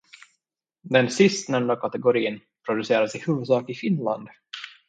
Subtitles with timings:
[0.95, 4.29] Den sistnämnda kategorin produceras i huvudsak i Finland.